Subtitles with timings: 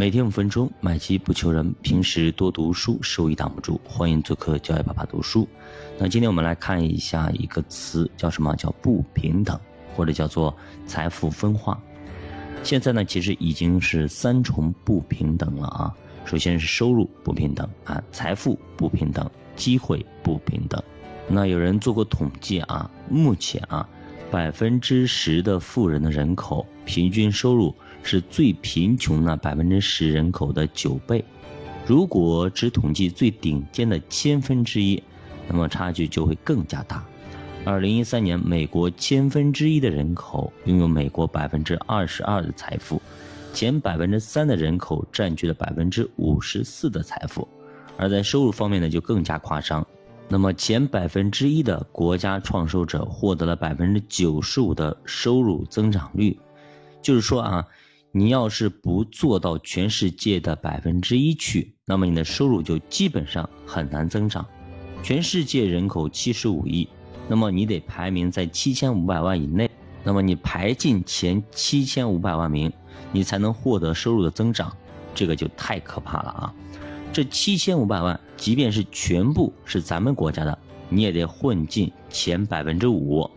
[0.00, 1.74] 每天五分钟，买基不求人。
[1.82, 3.78] 平时多读书，收益挡不住。
[3.84, 5.46] 欢迎做客教育爸爸读书。
[5.98, 8.56] 那今天我们来看一下一个词，叫什么？
[8.56, 9.60] 叫不平等，
[9.94, 11.78] 或者叫做财富分化。
[12.62, 15.94] 现在呢，其实已经是三重不平等了啊。
[16.24, 20.82] 首先是收入不平等啊，财富不平等，机会不平等。
[21.28, 23.86] 那有人做过统计啊，目前啊，
[24.30, 27.74] 百分之十的富人的人口平均收入。
[28.02, 31.24] 是最贫穷的百分之十人口的九倍。
[31.86, 35.02] 如果只统计最顶尖的千分之一，
[35.48, 37.04] 那么差距就会更加大。
[37.64, 43.02] 二零一三年，美国千分之一的人口拥有美国百分之二十二的财富，
[43.52, 47.48] 前百分之三的人口占据了百分之五十四的财富。
[47.96, 49.84] 而在收入方面呢，就更加夸张。
[50.28, 56.38] 那么前百分之一的国家创收者获得了百分之九十五的收入增长率，
[57.02, 57.66] 就是说啊。
[58.12, 64.44] 你要是不做到全世界的百分之一去，那么你的收入就基本上很难增长。
[65.00, 66.88] 全世界人口七十五亿，
[67.28, 69.70] 那么你得排名在七千五百万以内。
[70.02, 72.72] 那么你排进前七千五百万名，
[73.12, 74.76] 你才能获得收入的增长。
[75.14, 76.54] 这个就太可怕了啊！
[77.12, 83.30] 这七千五百万，即便是全部是咱们国家的，你也得混进前百分之五。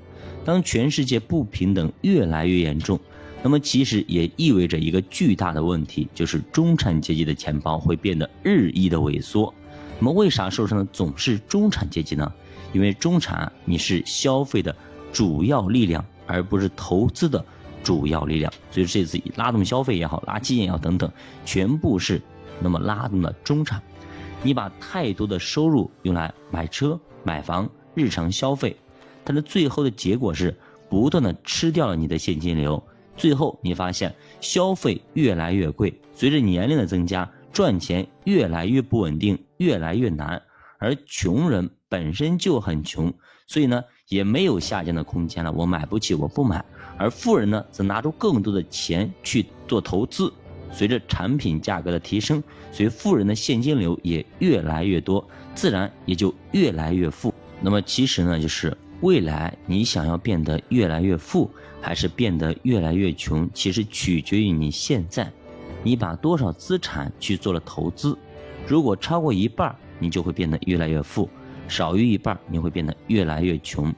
[0.43, 2.99] 当全世界不平等越来越严重。
[3.43, 9.53] 那么其实也意味着一个巨大的问题，就是中产阶级的钱包会变得日益的萎缩。
[9.99, 12.31] 那么为啥受伤的总是中产阶级呢？
[12.71, 14.73] 因为中产你是消费的
[15.11, 17.43] 主要力量，而不是投资的
[17.83, 18.51] 主要力量。
[18.71, 21.11] 所以这次拉动消费也好，拉基建也好等等，
[21.45, 22.21] 全部是
[22.61, 23.81] 那么拉动了中产。
[24.41, 28.75] 你把太多的收入用来买车、买房、日常消费，
[29.23, 30.57] 它的最后的结果是
[30.89, 32.81] 不断的吃掉了你的现金流。
[33.15, 40.41] 最后，你发现消费越来越贵，随着年龄的增加，赚钱越来越不稳定，越来越难。
[40.79, 43.13] 而穷人本身就很穷，
[43.47, 45.51] 所以呢，也没有下降的空间了。
[45.51, 46.63] 我买不起，我不买。
[46.97, 50.31] 而富人呢，则拿出更多的钱去做投资。
[50.71, 55.23] 随着产品价格的提升，所以富人的现金流也越来越多，
[55.53, 57.31] 自然也就越来越富。
[57.61, 61.49] 那么，其实呢，就是未来你想要变得越来越富。
[61.85, 65.29] 还是变得越来越穷，其实取决于你现在，
[65.83, 68.17] 你把多少资产去做了投资。
[68.65, 71.27] 如果超过一半，你就会变得越来越富；
[71.67, 73.93] 少于一半，你会变得越来越穷。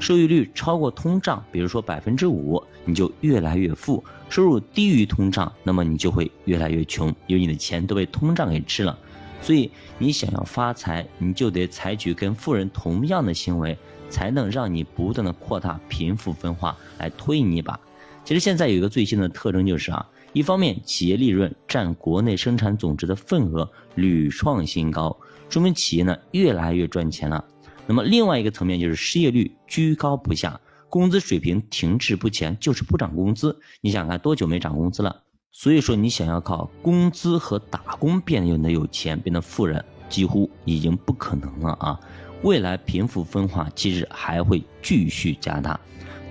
[0.00, 8.98] 收益率超过通胀，比如说百分之五，你就越来越富；收入低于通胀，那么你就会越来越穷，因为你的钱都被通胀给吃了。
[9.40, 13.78] 所以，你想要发财，你就得采取跟富人同样的行为。
[14.08, 17.78] 才能让你不断的扩大贫富分化，来推你一把。
[18.24, 25.16] 其实现在有一个最新的特征就是啊，一方面企业利润占国内生产总值的份额屡创新高，
[25.48, 27.44] 说明企业呢越来越赚钱了。
[27.86, 33.58] 那么另外一个层面就是失业率居高不下，工资水平停滞不前，就是不涨工资。
[33.80, 35.22] 你想看多久没涨工资了？
[35.50, 41.98] 所以说你想要靠工资和打工变得有钱，变得富人，几乎已经不可能了啊。
[42.42, 45.78] 未来贫富分化其实还会继续加大，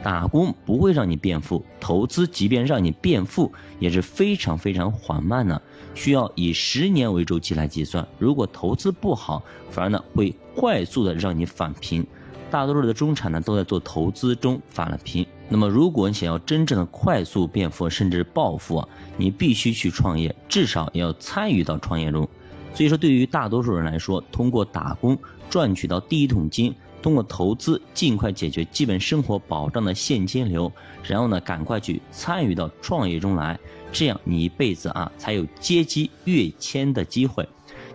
[0.02, 5.62] 打工不会让你变富，投资即便让你变富也是非常非常缓慢的，
[5.94, 8.08] 需要以十年为周期来计算。
[8.18, 12.06] 如果投资不好，反而呢会快速的让你返贫。
[12.50, 15.28] 大多数的中产呢都在做投资中返了贫。
[15.50, 18.88] 那么如果你想要真正的快速变富甚至暴富啊，
[19.18, 22.26] 你必须去创业，至少也要参与到创业中。
[22.74, 25.18] 所以说，对于大多数人来说，通过打工
[25.50, 30.72] 赚取到第一桶金，通过投资尽快解决基本生活保障的现金流，
[31.04, 33.60] 然后呢，赶快去参与到创业中来，
[33.92, 37.48] 这样你一辈子啊才有阶级跃迁的机会。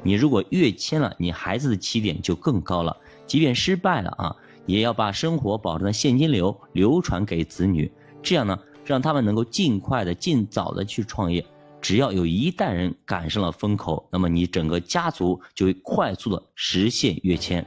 [0.02, 2.96] 你如果跃迁了，你孩子的起点就更高了。
[3.24, 4.34] 即便失败了啊，
[4.66, 7.90] 也要把生活保障的现金流流传给子女，
[8.20, 11.44] 这样呢，让他们能够尽快的、尽早的去创业。
[11.82, 17.66] 只要有一代人赶上了风口，那么你整个家族就会快速的实现跃迁。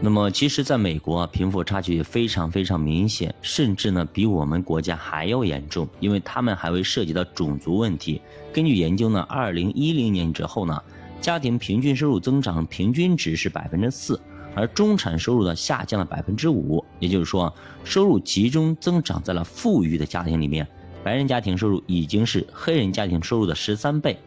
[0.00, 8.20] 那么，其实，在美国啊，贫富差距也非常非常明显，甚至呢比我们国家还要严重，因为他们还会涉及到种族问题。
[8.52, 10.82] 根据研究呢，二零一零年之后呢，
[11.20, 14.20] 家庭平均收入增长平均值是百分之四，
[14.56, 17.54] 而中产收入呢下降了百分之五，也就是说，
[17.84, 20.66] 收入集中增长在了富裕的家庭里面。
[21.02, 24.18] 白人家庭收入已经是黑人家庭收入的十三倍，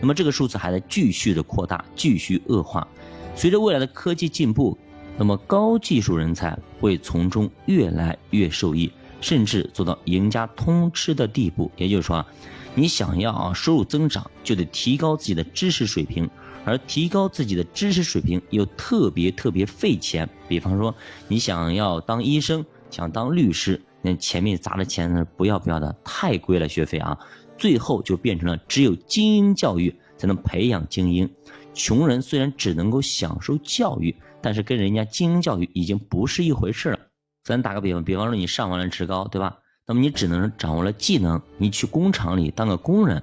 [0.00, 2.86] 那么这个数字还在继续的扩大，继续恶化。
[3.34, 4.76] 随着未来的科技进步，
[5.18, 8.90] 那么高技术人才会从中越来越受益，
[9.20, 11.70] 甚至做到赢家通吃的地步。
[11.76, 12.26] 也就是说啊，
[12.74, 16.28] 你想要啊收入增长，就得提高自己的知识水平，
[16.64, 20.28] 而提高自己的知识水平又特别特别费钱。
[20.48, 20.94] 比方说，
[21.28, 27.18] 你想要当医生，想当律师，那前面砸的钱是不要不要的，太贵了学费啊。
[27.58, 31.30] 最后就变成了只有精英教育才能培养精英，
[31.74, 36.98] 穷人虽然只能够享受教育，但是跟人家精英教育已经不是一回事了。
[37.44, 39.58] 咱打个比方，比方说你上完了职高，对吧？
[39.86, 43.22] 那么你只能掌握了技能，你去工厂里当个工人，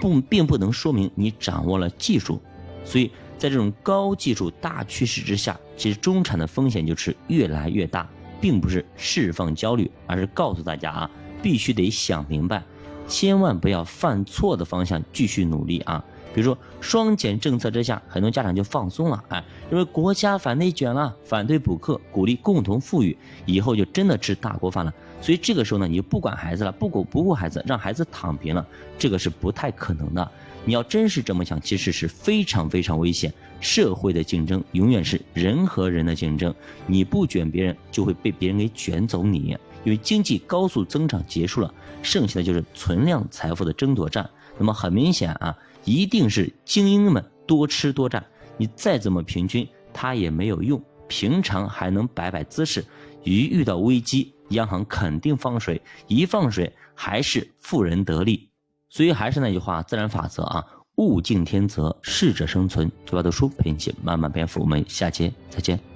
[0.00, 2.40] 不并不能说明你掌握了技术。
[2.84, 8.08] 所以在这种高技术大趋势之下，其实中产的风险就是越来越大，
[8.40, 11.10] 并不是释放焦虑，而是告诉大家啊，
[11.42, 12.62] 必须得想明白。
[13.06, 16.02] 千万不要犯错的方向继续努力啊！
[16.34, 24.92] 比如说双减政策之下，很多家长就放松了，哎，因为国家反内卷了，反对补课，鼓励共同富裕，以后就真的吃大锅饭了。
[25.20, 28.66] 所以这个时候呢，你就不管孩子了，不顾不顾孩子，让孩子躺平了，
[28.98, 30.30] 这个是不太可能的。
[30.66, 33.32] 你要真是这么想，其实是非常非常危险。
[33.60, 36.54] 社会的竞争永远是人和人的竞争，
[36.86, 39.56] 你不卷别人，就会被别人给卷走你。
[39.84, 41.72] 因为经济高速增长结束了，
[42.02, 44.28] 剩下的就是存量财富的争夺战。
[44.58, 48.24] 那么很明显啊，一定是精英们多吃多占。
[48.56, 50.82] 你再怎么平均，它也没有用。
[51.06, 52.82] 平常还能摆摆姿势，
[53.22, 58.48] 一遇到危机，央行肯定放水，一放水还是富人得利。
[58.88, 60.64] 所以还是那句话，自然法则啊，
[60.96, 62.90] 物竞天择，适者生存。
[63.04, 65.93] 九八读书陪你一起慢慢变富，我们下节再见。